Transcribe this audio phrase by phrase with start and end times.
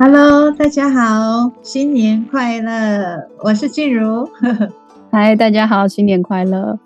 [0.00, 3.28] Hello，大家好，新年快乐！
[3.42, 4.26] 我是静茹。
[5.16, 6.80] 嗨，大家好，新年快乐！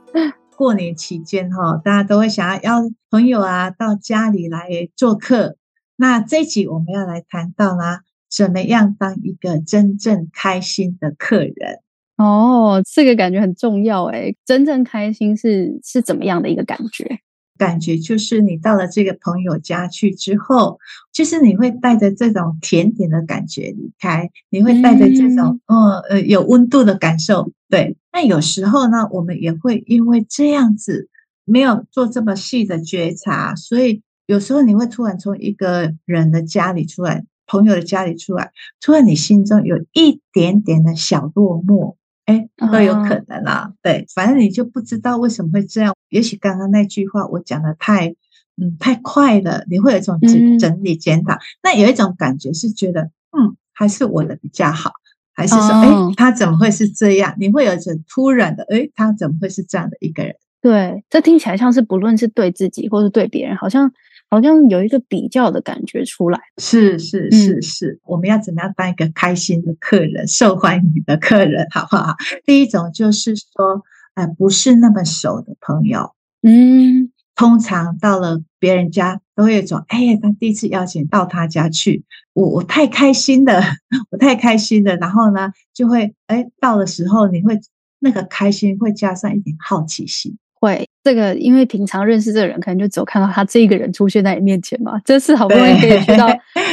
[0.54, 5.56] 过年期间哈，大家都会想要邀朋友啊到家里来做客。
[5.96, 11.80] 那这一集我们要来谈到啦，怎么样当一个真正开心的客人？
[12.18, 17.20] 哦，这个感觉很重要诶，真正开心是是怎么样的一个感觉？
[17.58, 20.78] 感觉就是你到了这个朋友家去之后，
[21.12, 27.52] 就是你会带着这种甜点的感觉离开，你会带着这种呃呃有温度的感受。
[27.68, 31.08] 对，那有时候呢，我们也会因为这样子
[31.44, 41.96] 没有做这么细的觉察，所以有时候你会突然从一个人的家里出来，朋友的家里出来，突然你心中有一点点的小落寞。
[42.24, 43.72] 哎，都有可能啦、啊。
[43.80, 45.94] 对，反正你就不知道为什么会这样。
[46.08, 48.14] 也许刚刚那句话我讲的太，
[48.56, 51.34] 嗯，太快了，你会有一种整整理检讨。
[51.34, 54.92] 嗯、那有一种感觉是觉得，嗯，还是我的比较好，
[55.34, 57.34] 还是说，哎、哦，他怎么会是这样？
[57.38, 60.34] 你会有一种突然的，哎，他怎么会是这样的一个人？
[60.60, 63.92] 对，这听起来像是不论是对自己或是对别人，好像。
[64.30, 72.14] 好像有一个比较的感觉出来，是是是是，嗯、我们要怎么样当一个开心的客人、受欢迎的客人，好不好？
[72.44, 73.82] 第一种就是说，
[74.18, 82.02] 呃，不是那么熟的朋友，嗯，通常到了别人家都会有一种，哎呀，他第一次邀请到他家去，
[82.32, 83.62] 我我太开心了，
[84.10, 87.56] 我太开心了，然后呢，就会，哎，到的时候你会
[88.00, 90.36] 那个开心会加上一点好奇心。
[90.60, 95.00] 会，这个因为平常认识这个人，可能就只有看到他这一个人出现在你面前嘛。
[95.04, 96.26] 这次好不容易可以去到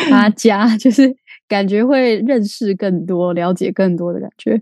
[0.09, 1.15] 他家， 就是
[1.47, 4.59] 感觉会认识更多、了解更多的感觉。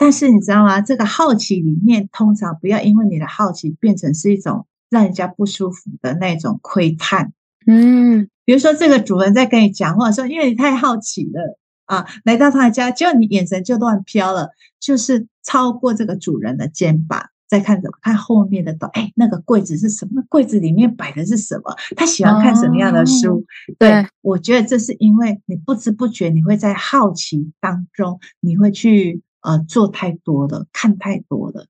[0.00, 0.80] 但是你知道吗？
[0.80, 7.34] 这个好奇里面，通常不要因为你的好奇变成是一种让人家不舒服的那种窥探。
[7.66, 14.48] 嗯，比如说这个主人在跟你讲话说，因为你太好奇了啊，来到他家，结果你眼神就乱飘了，
[14.80, 17.26] 就是超过这个主人的肩膀。
[17.46, 20.22] 再看怎么看后面的都，哎，那个柜子是什么？
[20.30, 21.76] 柜子里面摆的是什么？
[21.94, 23.38] 他喜欢看什么样的书？
[23.38, 23.44] 哦、
[23.78, 31.66] 对，对我觉得这是因为你不知不觉你会在好奇当中，你会去呃做太多的，看太多的。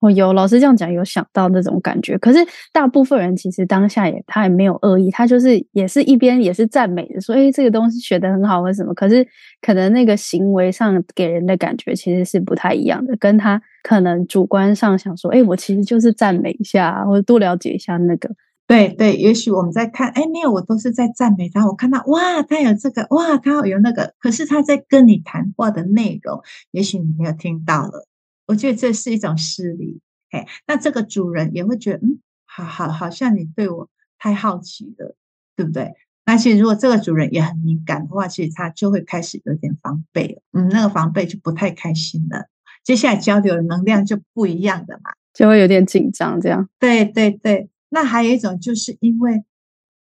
[0.00, 2.18] 我有老师这样讲，有想到那种感觉。
[2.18, 2.38] 可是
[2.74, 9.26] 大部分人其实当下也他也没有恶意，他就是也是一边也是赞美的说：“哎，这个东西学得很好，或什么。”可是
[9.62, 18.28] 可能那个行为上给人的感觉其实是不太一样的，跟他可能主观上想说：“哎，我其实就是赞美一下，或者多了解一下那个。”
[18.66, 21.66] 对对，也许我们在看，哎，没有，我都是在赞美他。
[21.66, 24.14] 我看到哇，他有这个，哇，他有那个。
[24.18, 28.08] 可是他在跟你谈话的内容，也许你没有听到了。
[28.46, 33.88] 我觉得这是一种失礼，哎，那这个主人也会觉得，嗯，好好，好像你对我
[34.18, 35.14] 太好奇了，
[35.56, 35.92] 对不对？
[36.26, 42.46] 那其实如果这个主人也很敏感的话，其实他就会开始有点防备了，嗯，那个防备就不太开心了。
[42.82, 46.68] 接下来交流的能量就不一样的嘛，就会有点紧张，这样。
[46.78, 49.42] 对对对，那还有一种就是因为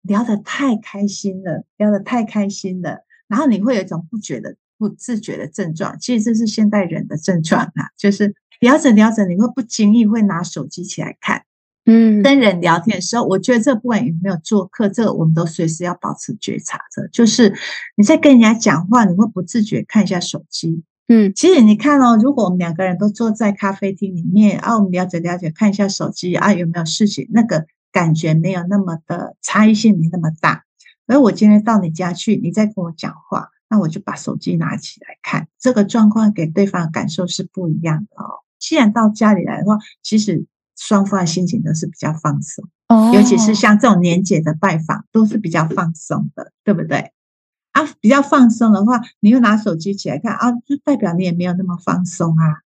[0.03, 4.55] 聊得太开心了，聊得太开心了，然后你会有一种不觉得。
[4.81, 11.43] 不自觉的症状，其实这是现代人的症状啊，就是聊着聊着，你会不经意会拿手机起来看。
[11.83, 17.05] 嗯，跟人聊天的时候，我觉得这不管有没有做客，这个我们都随时要保持觉察着。
[17.11, 17.53] 就是
[17.97, 20.81] 你在跟人家讲话，你会不自觉看一下手机。
[21.09, 27.27] 嗯，其实你看哦，如果我们两个人都坐在咖啡厅里面啊，我们聊着聊着看一下手机啊，有没有事情？
[27.31, 30.65] 那个感觉没有那么的差异性没那么大。
[31.07, 33.49] 而我今天到你家去，你再跟我讲话。
[33.71, 38.41] 那我就把手机拿起来看，这个状况给对方的感受是不一样的哦。
[38.57, 47.11] 既然到家里来的话，其实双方的心情都是比较放松，哦，尤其是像这种年节的拜访，都是比较放松的，对不对？
[47.73, 52.61] 啊，比较放松的话，你又拿手机起来看啊，就代表你也没有那么放松啊。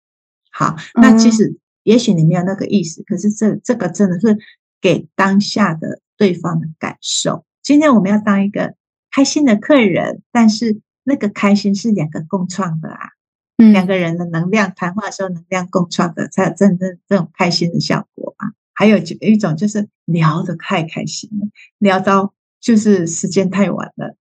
[0.54, 4.40] 好，那其实也许你没有那个意思，可是这这个真的是
[4.84, 7.46] 给当下的对方的感受。
[7.64, 8.76] 今天我们要当一个
[9.10, 10.82] 开心的客人，但是。
[11.06, 13.10] 那个开心是两个共创的啊，
[13.58, 18.54] 嗯，两个人的能量谈话的时候能量共创的，才有真正这种开心的效果啊。
[18.74, 21.48] 还有一种就是聊得太开心了，
[21.78, 24.16] 聊到就是时间太晚了，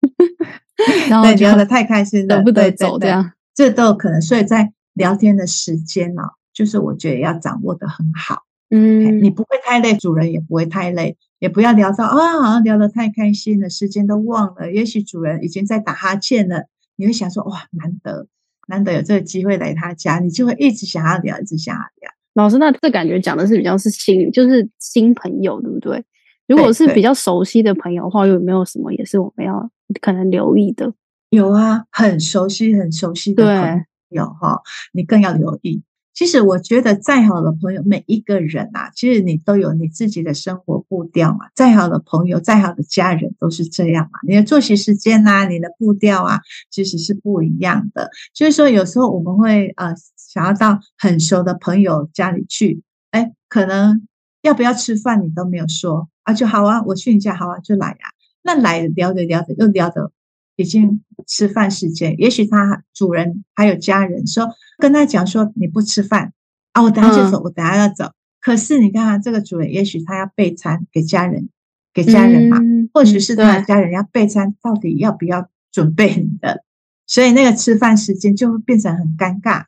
[1.10, 4.22] 然后对，聊得太开心了，不得走这样，这都有可能。
[4.22, 6.22] 所以在聊天的时间呢，
[6.54, 8.44] 就是我觉得要掌握的很好。
[8.76, 14.72] 嗯，你不会太累，主人也不会太累，也不要聊到啊，好像聊得太开心了，时间都忘了。
[14.72, 16.64] 也许主人已经在打哈欠了，
[16.96, 18.26] 你会想说哇，难得
[18.66, 22.10] 难得有这个机会来他家，你就会一直想要聊，一直想要聊。
[22.34, 26.04] 老师，那这感觉讲的是比较是新，就是新朋友，对不对？
[26.48, 30.92] 如果是比较熟悉的朋友的话，有没有什么也是我们要可能留意的？
[31.30, 34.60] 有啊，很熟悉、很熟悉的朋友哈，
[34.92, 35.82] 你更要留意。
[36.14, 41.46] 其实我觉得，再好的朋友，每一个人啊，其实你都有你自己的生活步调嘛。
[41.56, 44.20] 再好的朋友，再好的家人，都是这样嘛。
[44.26, 46.40] 你的作息时间啊，你的步调啊，
[46.70, 48.10] 其实是不一样的。
[48.32, 54.06] 就是说，有时候我们会呃想要到很熟的朋友家里去，哎，可能
[54.42, 58.14] 要不要吃饭你都没有说啊，就好啊，我去你家好啊，就来啊。
[58.44, 60.12] 那来聊着聊着又聊着，
[60.54, 64.48] 已经吃饭时间，也许他主人还有家人说。
[64.78, 66.32] 跟他讲说，你不吃饭
[66.72, 68.12] 啊，我等下就走，我等下要走。
[68.40, 71.48] 可是你看啊，这个主人也许他要备餐给家人，
[71.92, 72.58] 给家人嘛，
[72.92, 76.62] 或许是他的家人要备餐，到底要不要准备你的？
[77.06, 79.64] 所以那个吃饭时间就会变成很尴尬，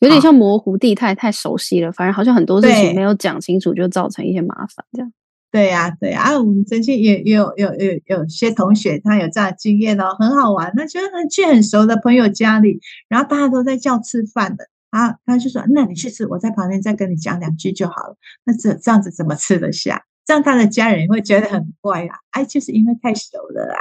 [0.00, 5.12] 有点像模糊地带，太熟悉了，反而好像很多事情没有讲清楚，就造成一些麻烦，这样。
[5.52, 10.72] 对呀，对呀，啊，我们曾经也也有有有有些同学，他有这样的经验哦，很好玩。
[10.74, 18.16] 那就是去很熟的朋友家里，然后大家都在叫吃饭的，啊，他就说：“那你去吃，我在旁边再跟你讲两句就好了。”
[18.46, 20.02] 那这这样子怎么吃得下？
[20.24, 22.16] 这样他的家人会觉得很怪啊。
[22.30, 23.76] 哎，就是因为太熟了啦。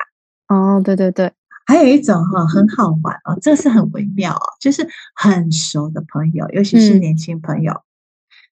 [0.49, 1.31] 哦，对对对，
[1.65, 4.85] 还有一种哈，很好玩哦，这是很微妙哦，就是
[5.15, 7.81] 很熟的朋友，尤其是年轻朋友，嗯、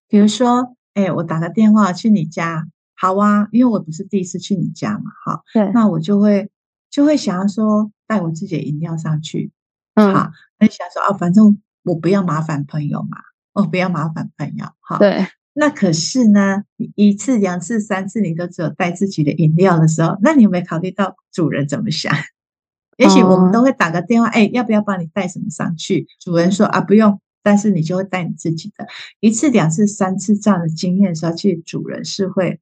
[0.08, 2.66] 比如说，哎，我打个电话去你家。
[3.00, 6.50] 好啊，因为我不是第一次去你家嘛，好，对，那我就会
[6.90, 9.52] 就会想要说带我自己的饮料上去，
[9.94, 13.18] 嗯，好，那想说啊，反正我不要麻烦朋友嘛，
[13.54, 16.64] 哦不要麻烦朋友，好，对，那可是呢，
[16.96, 22.14] 一次、两次、三次，你都只有带自己的饮料的时候，那你有没有考虑到主人怎么想？
[22.98, 26.06] 也许我们都会打个电话，哎、嗯，要不要帮你带什么上去？
[26.20, 28.86] 主人说啊，不用，但是你就会带你自己的。
[29.22, 32.60] 一次、两次、三次这样的经验的时候，其实主人是会。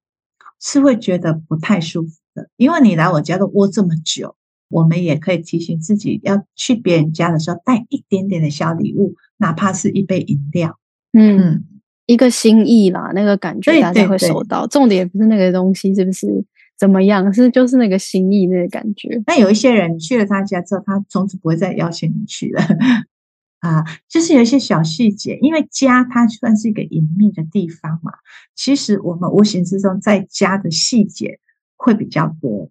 [0.60, 4.36] 是会觉得不太舒服的，因为你来我家都窝这么久，
[4.70, 10.78] 我们也可以提醒自己，要去别人家的时候带一点点的小礼物，哪怕是一杯饮料，
[11.14, 11.66] 嗯，嗯，
[12.06, 14.66] 一个心意啦，那个感觉大家会收到。
[14.68, 16.28] 重点不是那个东西是不是
[16.78, 19.22] 怎么样，是就是那个心意那个感觉。
[19.28, 22.62] 那有一些人去了他家之后，他从此不会再邀请你去了。
[23.60, 28.12] 啊，就是有一些小细节，因为家它算是一个隐秘的地方嘛。
[28.56, 31.40] 其实我们无形之中在家的细节
[31.76, 32.70] 会比较多。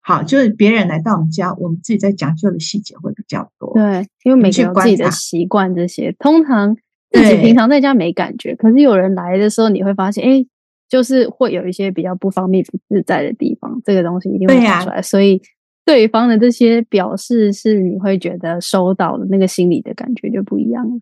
[0.00, 3.72] 好，就是别人来到我们家，我们自己在讲究的细节会比较多。
[3.74, 6.76] 对，因为每个人有自己的习惯，这些通常
[7.10, 10.46] 自己平常在家没感觉，可是有人来的时候，你会发现，哎，
[10.88, 13.80] 就是会有一些比较不方便、不自在的地方。
[13.84, 15.42] 这个东西一定会讲出来，所以。
[15.84, 21.00] 对方的这些表示是你会觉得收到的那个心里的感觉就不一样了。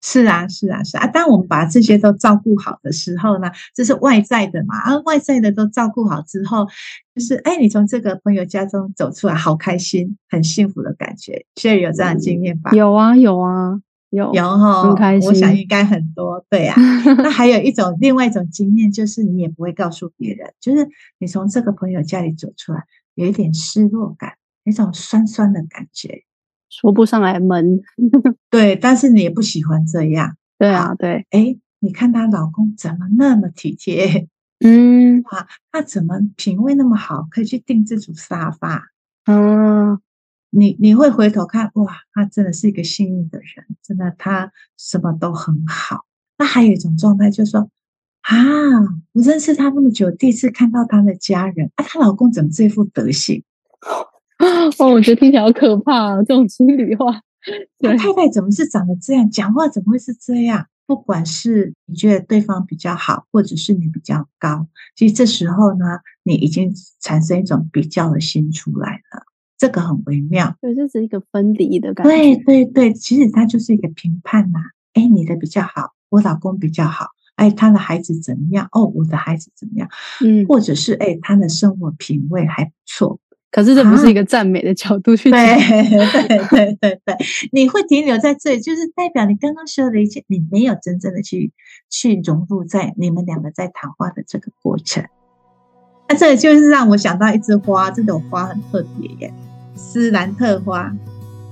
[0.00, 1.08] 是啊，是啊，是啊。
[1.08, 4.78] 当我们把这些都照顾好的时候呢，这是外在的嘛。
[4.78, 6.68] 啊，外在的都照顾好之后，
[7.16, 11.44] 就是哎，你从这个朋友家中走出来，好开心，很幸福的感觉。
[11.56, 12.70] 所以有这样的经验吧？
[12.70, 15.28] 有啊，有啊，有有哈，很开心。
[15.28, 16.44] 我想应该很多。
[16.48, 16.76] 对啊，
[17.18, 20.88] 那还有一种 另外一种经验，就是你也不会告诉别人，就是
[21.18, 22.84] 你从这个朋友家里走出来。
[23.18, 26.22] 有一点失落感，一种酸酸的感觉，
[26.70, 27.80] 说不上来闷。
[28.48, 30.36] 对，但是你也不喜欢这样。
[30.56, 31.26] 对啊，对。
[31.30, 34.28] 哎，你看她老公怎么那么体贴？
[34.60, 38.84] 嗯，哇， 他怎么品味那么好，可以去订这组沙发？
[39.26, 39.98] 嗯，
[40.50, 46.04] 你你会回头看，哇，他真的是一个幸运的人，真的他什么都很好。
[46.38, 47.68] 那还有一种状态，就是说。
[48.28, 48.36] 啊！
[49.12, 53.42] 我认识他那么久，第一次看到他的家人啊，她老公怎么这副德行？
[54.78, 56.22] 哦，我觉得听起来好可怕啊！
[56.22, 57.22] 这种心里话，
[57.80, 59.30] 他太太怎么是长得这样？
[59.30, 60.66] 讲话怎么会是这样？
[60.86, 65.84] 不管是你觉得对方比较好，或者是你比较高，其实这时候呢，
[66.22, 66.70] 你已经
[67.00, 69.22] 产生一种比较的心出来了，
[69.56, 70.54] 这个很微妙。
[70.60, 72.10] 对，这是一个分离的感觉。
[72.10, 74.64] 对对对，其实它就是一个评判呐、啊。
[74.92, 77.06] 哎，你的比较好，我老公比较好。
[77.38, 78.68] 哎，他的孩子怎么样？
[78.72, 79.88] 哦，我的孩子怎么样？
[80.24, 83.18] 嗯，或者是哎，他的生活品味还不错。
[83.50, 85.40] 可是这不是一个赞美的角度去讲。
[85.40, 85.56] 对
[85.88, 87.16] 对对对对，
[87.50, 91.52] 你会停留在这里，就是代表你刚刚说的一切，你没有真正的去
[91.88, 95.02] 去融入在你们两个在谈话的这个过程。
[96.08, 99.32] 那这就是让我想到一枝花，这种花很特别耶，
[99.74, 100.92] 斯兰特花。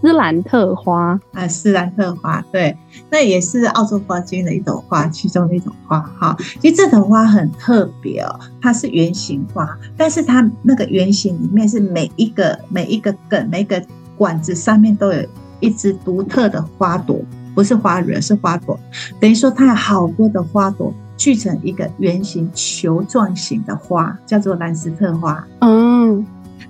[0.03, 2.77] 斯兰特花啊，斯兰特花，对，
[3.11, 6.37] 那也是澳洲花间的一朵花，其中的一种花哈。
[6.61, 13.83] 其实这朵花很特别哦，它是圆形花，但是它那个圆形里面是每一个每一个梗、每一个
[14.17, 15.27] 管子上面都有
[15.61, 17.19] 一只独特的花朵，
[17.55, 18.79] 不是花蕊，是花朵。
[19.19, 25.45] 等于说它有好多的花朵聚成一个圆形球状型的花，叫做兰斯特花。
[25.61, 26.25] 嗯，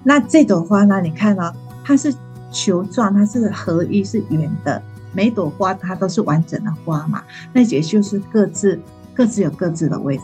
[0.05, 1.01] 那这朵花呢？
[1.03, 1.53] 你看哦，
[1.85, 2.15] 它是。
[2.57, 4.83] 球状，它是合一，是圆的。
[5.13, 7.23] 每朵花它都是完整的花嘛，
[7.53, 8.81] 那也就是各自
[9.15, 10.23] 各自有各自的位置。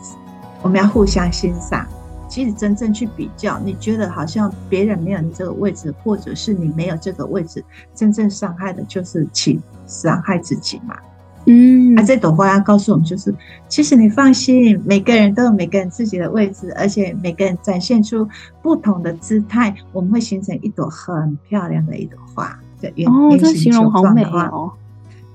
[0.63, 1.87] 我们要互相欣赏。
[2.27, 7.63] 其实真正去比较，你觉得好像别人没有你这个位置，或者是你没有这个位置，
[7.93, 10.97] 真正伤害的就是去伤害自己嘛。
[11.45, 13.33] 嗯，而这朵花要告诉我们，就是
[13.67, 18.27] 其实你放心，每个人都有每个人自己的位置，而且每个人展现出
[18.61, 22.57] 不同的姿态，我们会形成一朵很漂亮的一朵花。
[22.79, 24.71] 对，哦，这形容好美哦。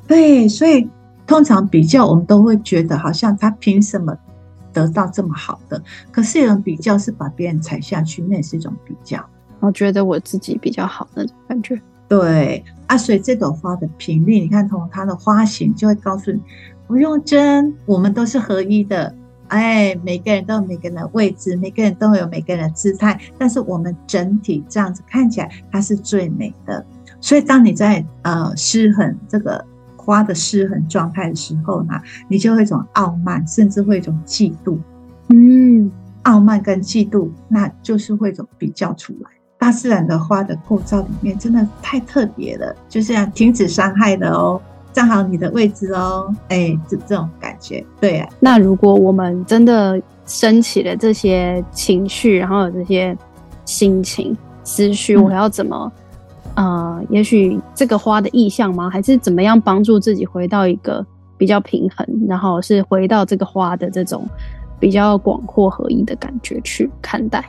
[0.07, 0.89] 对，所以
[1.27, 4.17] 通常比较，我们都会觉得好像他凭什么
[4.73, 5.83] 得到这么好的？
[6.11, 9.23] 可是有人比较是把别人踩下去，那也是一种比较。
[9.61, 11.79] 我觉得我自己比较好那种感觉。
[12.09, 16.41] 对啊，所以这朵花的频率，你看从它的花型就会告诉你，
[16.87, 19.15] 不用争，我们都是合一的。
[19.49, 26.85] 哎，每个人都有每个人的位置，每个人都有每个人的姿态，但是我们整体这样子看起来，它是最美的。
[27.21, 29.65] 所以当你在呃失衡这个
[29.97, 31.95] 花的失衡状态的时候呢，
[32.29, 34.77] 你就会一种傲慢，甚至会一种嫉妒。
[35.29, 35.91] 嗯，
[36.25, 39.31] 傲慢跟嫉妒，那就是会一种比较出来。
[39.59, 44.61] 大自然的花的构造里面真的太特别了，就这样停止伤害的哦，
[44.93, 48.29] 站好你的位置哦，哎，这这种感觉，对啊。
[48.39, 53.17] 那如果我们真的升起了这些情绪，然后有这些
[53.65, 55.93] 心情、思绪，我要怎么？
[56.55, 58.89] 嗯、呃，也许这个花的意象吗？
[58.89, 61.05] 还是怎么样帮助自己回到一个
[61.37, 64.25] 比较平衡，然后是回到这个花的这种
[64.79, 67.45] 比较广阔合一的感觉去看待？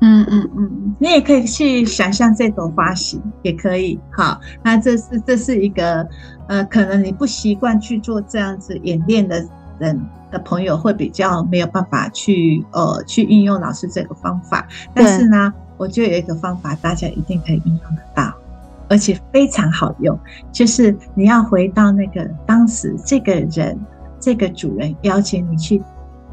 [0.00, 3.98] 嗯嗯嗯，你也可以去想象这朵花型，也可以。
[4.10, 6.06] 好，那这是这是一个
[6.48, 9.42] 呃，可能你不习惯去做这样子演练的
[9.78, 9.98] 人
[10.30, 14.68] 的朋友，会比较没有办法去呃去运用老师这个方法。
[14.94, 18.34] 但是呢，我就有一个方法，大家一定可以运用得到，
[18.90, 20.18] 而且非常好用，
[20.52, 23.78] 就是你要回到那个当时这个人
[24.20, 25.82] 这个主人邀请你去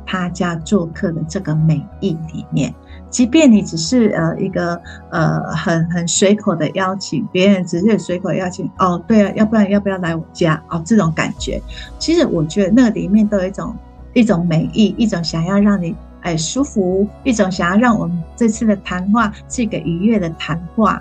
[0.06, 2.74] 他家做客的这个美意里面。
[3.14, 10.82] 即便你只是呃一个呃很很随口的邀请，别人只是随口邀请哦，对啊，要不然要不要来我家哦？
[10.84, 11.62] 这种感觉，
[12.00, 13.76] 其实我觉得那个里面都有一种
[14.14, 21.00] 一种美意，一种想要让你哎舒服，一种想要让我们这次的谈话是一个愉悦的谈话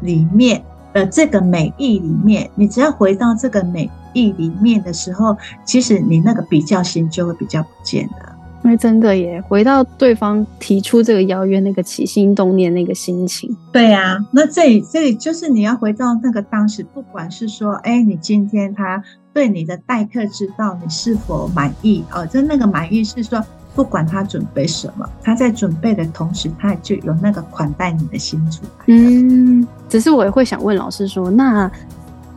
[0.00, 0.60] 里面
[0.92, 8.31] 的这个美意里面，你只要回到这个美意里面的时候，其实你那个比较心就会比较不见了。
[8.64, 19.02] 因为真的耶，回到对方提出这个邀约那个起心动念那个心情，对呀、啊，那这里这里就是你要回到那个当时，不管是说，哎，你今天他
[19.32, 22.24] 对你的待客之道你是否满意哦？
[22.26, 28.70] 就那个满意是说，不管他准备什么，他在准备的同时，他就有那个款待你的心出来。
[28.86, 31.70] 嗯，只是我也会想问老师说，那。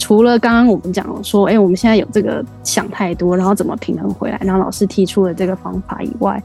[0.05, 4.39] 除了刚刚我们讲说，哎、欸，我们现在有这个想太多，然后怎么平衡回来？
[4.43, 6.39] 然后老师提出了这个方法以外，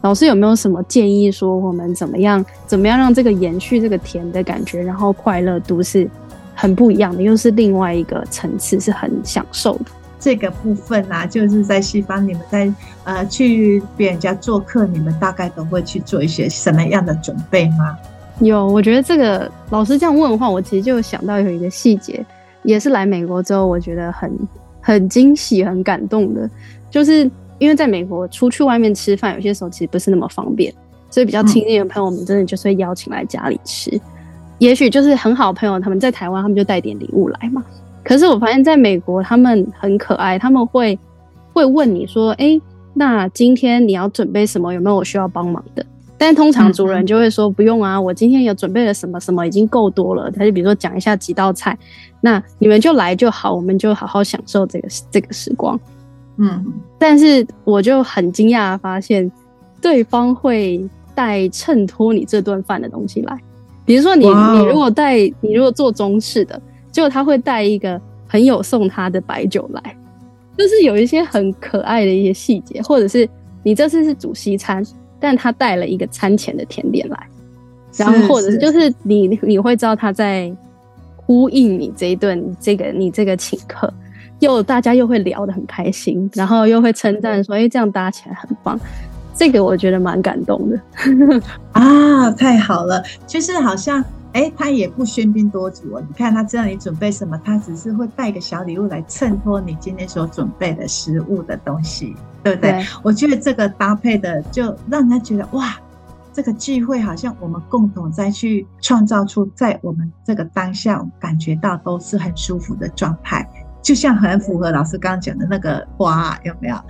[0.00, 6.08] 老师有没有什么建议说，我们怎么样，怎么样让这个延续这个甜的感觉，然后快乐度是
[6.54, 9.84] 很不一样的，又是另外一个层次，是很享受的。
[10.18, 12.72] 这个部分啊，就是在西方，你们在
[13.04, 17.94] 呃去别人家做客，你们大概都会去做一些什么样的准备吗？
[18.40, 22.24] 有，我觉得这个老师这样问的话，我其实就想到有一个细节。
[22.62, 24.30] 也是来美国之后，我觉得很
[24.80, 26.48] 很惊喜、很感动的，
[26.90, 30.72] 就是因为在美国出去外面吃饭，有些时候其实不是那么方便，
[31.10, 34.00] 所以比较亲近的朋友们真的就是会邀请来家里吃。
[34.58, 37.64] 也许就是很好朋友，他们在台湾，他们就带点礼物来嘛。
[38.04, 40.98] 可是我发现在美国，他们很可爱，他们会
[41.52, 42.60] 会问你说：“哎、
[42.94, 44.72] 那今天你要准备什么？
[44.72, 45.84] 有没有我需要帮忙的？”
[46.24, 51.76] 但通常主人就会说：“不用啊，我今天有准备了什么什么，已经够多了。”他就比如说讲一下几道菜。
[52.20, 55.76] 那你们就来就好，我们就好好享受这个这个时光。
[56.36, 56.64] 嗯，
[56.96, 59.28] 但是我就很惊讶的发现，
[59.80, 63.36] 对方会带衬托你这顿饭的东西来。
[63.84, 66.62] 比如说你你如果带你如果做中式的，
[66.92, 69.96] 结果他会带一个朋友送他的白酒来，
[70.56, 73.28] 就是有一些很可爱的一些细节，或者是
[73.64, 74.86] 你这次是煮西餐，
[75.22, 77.26] 但他带了一个餐前的甜点来，
[77.96, 80.54] 然后或者是就是你你会知道他在。
[81.24, 83.90] 呼应你这一顿这个你这个请客，
[84.40, 88.78] 又大家又会聊得很开心，然后又会称赞说，哎，这样搭起来很棒。
[89.32, 90.80] 这个我觉得蛮感动的
[91.72, 96.02] 啊，太好了，就是好像哎，他也不喧宾夺主哦。
[96.06, 102.72] 你看他知道你准备什么，他只是会带个小礼物来衬托你今天所准备的食物的东西，对不对？
[102.72, 105.76] 对，我觉得这个搭配的就让人觉得哇，
[106.32, 113.48] 这个聚会好像我们共同再去创造出在我们这个当下感觉到都是很舒服的状态，
[113.82, 116.76] 就像很符合老师刚刚讲的那个花，有没有？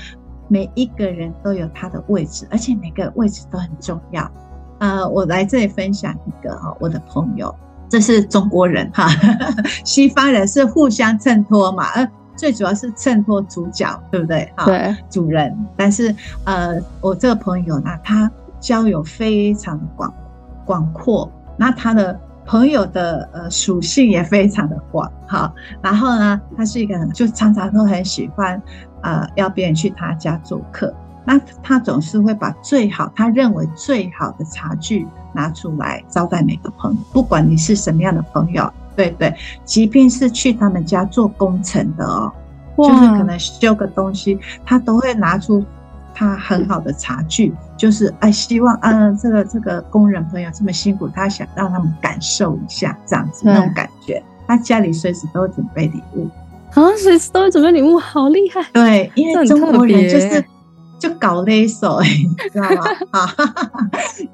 [0.48, 4.30] 每一个人都有他的位置，而且每个位置都很重要。
[4.80, 7.54] 呃，我来这里分享一个哈，我的朋友，
[7.88, 9.08] 这是中国人哈，
[9.84, 12.06] 西方人是互相衬托嘛，呃，
[12.42, 14.52] 最主要是衬托主角，对不对？
[14.56, 15.56] 哈，对，主人。
[15.76, 20.12] 但是呃，我这个朋友呢，他交友非常的广
[20.64, 25.54] 广阔，那他的朋友的呃属性也非常的广哈。
[25.80, 28.60] 然后呢，他是一个，就常常都很喜欢。
[29.02, 30.92] 呃，要别人去他家做客，
[31.24, 39.34] 那他总是会把最好他认为最好的茶具拿出来招待每个朋友，不管你是什么样的朋友，对对，
[39.64, 42.32] 即便是去他们家做工程的哦，
[42.76, 45.64] 就是可能修个东西，他都会拿出
[46.14, 56.28] 他很好的茶具，就是哎，希望嗯、呃，这个这个工人朋友这么辛苦，他想让他们感受一下这样子那种感觉，他家里随时都会准备礼物。
[56.74, 58.64] 啊，随时都会准备礼物，好厉害！
[58.72, 60.42] 对，因为中国人就是
[60.98, 62.84] 就搞勒手，你知道吗？
[63.10, 63.34] 啊，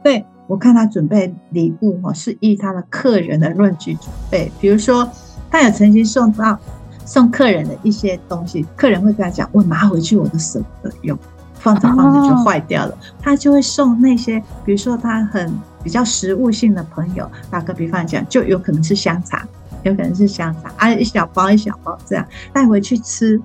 [0.05, 4.51] 对，我看他准备礼物哦，是依他的客人的论据准备。
[4.61, 5.09] 比如说，
[5.49, 6.59] 他有曾经送到
[7.05, 11.17] 送客人的一些东西，客人会跟他讲：“我拿回去我都舍不得用，
[11.55, 15.53] 放着放着就坏掉了。”他就会送那些，比如说他很
[15.85, 19.41] 比较实物性的朋友，打个比方讲，就有可能是香肠。
[19.85, 23.41] 有可能是香肠，啊，一小包一小包这样带回去吃，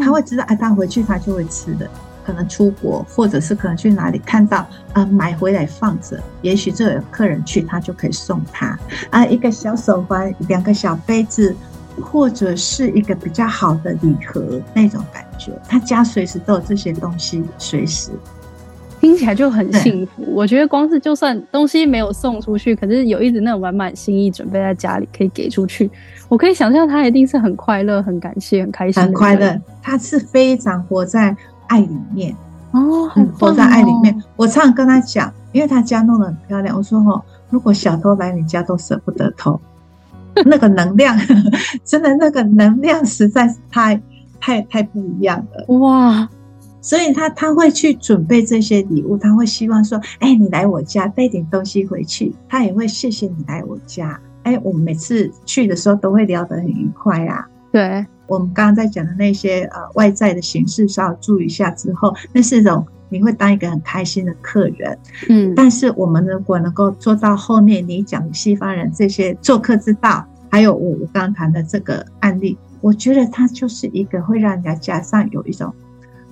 [0.00, 1.90] 他会知道，哎，带回去他就会吃的。
[2.24, 8.78] 可能出国，或者是可能去哪里看到，啊，买回来放着，也许这有客人去，他就可以送他
[9.10, 11.54] 啊，一个小手环，两个小杯子，
[12.00, 15.52] 或者是一个比较好的礼盒那种感觉。
[15.68, 18.10] 他家随时都有这些东西，随时。
[19.00, 20.22] 听起来就很幸福。
[20.28, 25.90] 我觉得光是就算东西没有送出去，可是有一直那种满满心意准备在家里可以给出去，
[26.28, 29.60] 我可以想象他一定是很快乐、很感谢、很开心、很快乐。
[29.82, 31.36] 他是非常活在
[31.72, 32.36] 爱里面
[32.72, 34.22] 哦，很活在爱里面。
[34.36, 36.76] 我常常跟他讲，因为他家弄得很漂亮。
[36.76, 39.58] 我说哦，如果小偷来你家都舍不得偷，
[40.44, 41.18] 那个能量
[41.84, 44.00] 真的那个能量实在是太
[44.38, 46.28] 太太不一样了哇。
[46.80, 54.18] 所以他他会去准备这些礼物，他会希望说：“哎，你来我家带点东西回去。”他也会谢谢你来我家。
[54.42, 57.46] 哎，我们每次去的时候都会聊得很愉快啊。
[57.70, 64.98] 对，我们刚刚在讲的那些呃外在的形式稍微注意一下之后，那是一种你会当一个很开心的客人。
[65.28, 75.72] 嗯，但是我们如果能够做到后面你讲西方人这些做客之道，还有我我刚刚谈的这个案例，我觉得它就是一个会让人家加上有一种。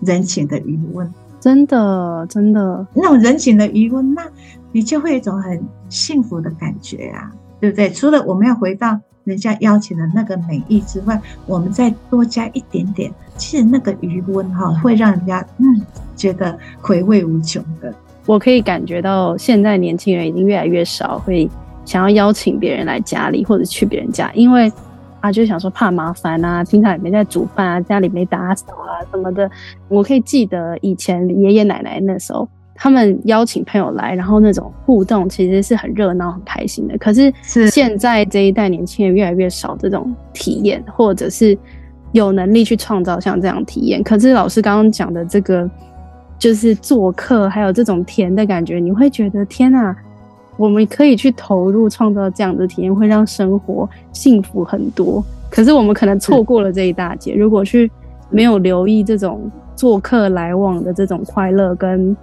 [0.03, 4.27] 人情的余温，真的真的，那种人情的余温，那
[4.73, 7.91] 你就会有一种很幸福的感觉啊，对不对？
[7.91, 8.99] 除了我们要回到
[9.31, 15.81] 人家邀请的那个美意之外，我们再多加一点点，其实那个余温哈，会让人家嗯
[16.15, 17.95] 觉得回味无穷的。
[18.27, 21.49] 我可以感觉到，现在年轻人已经越来越少会
[21.85, 24.71] 想要邀请别人来家里或者去别人家，因为。
[25.23, 29.51] 啊，就想说怕麻烦啊，平常也没在煮饭啊，家里没打扫啊什么的。
[29.87, 32.49] 我可以记得以前爷爷奶奶那时候，
[32.83, 36.97] 他们邀请朋友来，然后那种互动其实是很热闹、很开心的。
[36.97, 37.31] 可是
[37.71, 41.57] 现在这一代年轻人越来越少这种体验，或者是
[42.13, 44.03] 有能力去创造像这样体验。
[44.03, 45.71] 可是老师刚刚讲的这个，
[46.39, 49.95] 就是做客，还有这种甜的感觉，你会觉得天啊！
[50.57, 55.23] 我们可以去投入创造这样的体验，会让生活幸福很多。
[55.51, 57.35] 可是我们可能错过了这一大截。
[57.35, 57.91] 如果去
[58.31, 62.17] 没有留意这种做客来往的这种快乐跟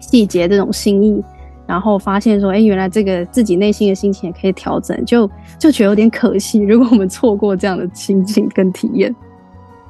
[0.00, 1.22] 细节，这种心意，
[1.66, 6.60] 然后发现说，哎，原来这个自己内心的心情也可以调整，就就觉得有点可惜。
[6.64, 9.14] 如果我们错过这样的心情跟体验，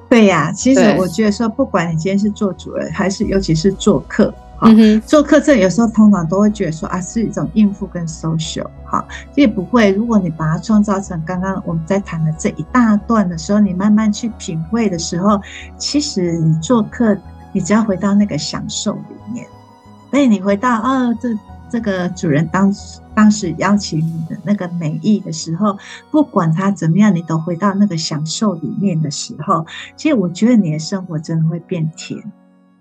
[0.09, 4.33] 对呀，其实我觉得说，不管你今天是做主人，还是尤其是做客。
[4.59, 4.71] 好，
[5.05, 9.91] 做客这有时候通常都会觉得说啊，是一种应付跟 social，好，也不会。
[9.91, 15.39] 如果你把它创造成刚刚我们在谈的这一大段的时候，你慢慢去品味的时候，
[15.77, 17.15] 其实你做客，
[17.53, 19.47] 你只要回到那个享受里面，
[20.11, 21.29] 所以你回到啊，这
[21.71, 22.73] 这个主人当
[23.15, 25.77] 当时邀请你的那个美意的时候，
[26.11, 29.67] 不管他怎么样，你都回到那个享受里面的时候，
[29.97, 32.23] 其实我觉得你的生活真的会变甜。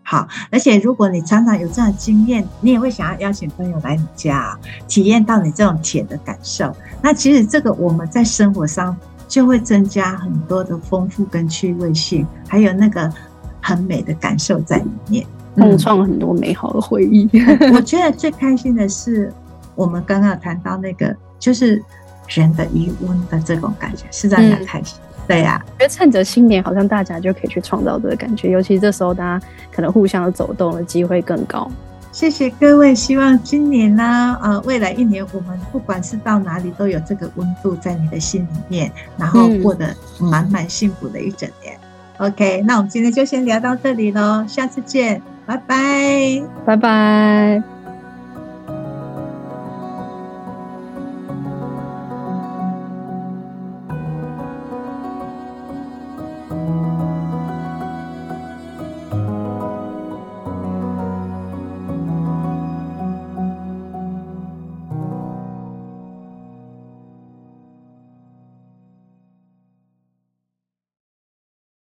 [0.03, 4.55] 好，而且如果你常常有这样的经验，你也会想要邀请朋友来你家，
[4.87, 6.71] 体验到你这种甜的感受。
[7.01, 8.95] 那其实这个我们在生活上
[9.27, 13.11] 就会增加很多的丰富跟趣味性，还有那个
[13.59, 15.25] 很美的感受在里面。
[15.55, 17.29] 共创很多美好的回忆。
[17.73, 19.31] 我觉得最开心的是，
[19.75, 21.81] 我们刚刚谈到那个，就是
[22.27, 24.97] 人的余温的这种感觉，是让人开心。
[25.01, 31.69] 嗯、对呀、觉得趁着新年，好像大家就可以去创造这个感觉，尤其这时候大家可能互相走动的机会更高。
[32.11, 41.77] 谢谢各位，希望今年呢、啊，呃，未来一年，我们不管是到哪里，都有这个温度在你的心里面，然后过得满满幸福的一整年。
[42.17, 45.21] 嗯、OK，那我们今天就先聊到这里喽，下次见。
[45.45, 47.74] 拜拜，拜拜。